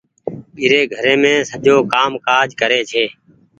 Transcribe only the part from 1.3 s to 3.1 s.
سجو ڪآم ڪآج ڪري ڇي۔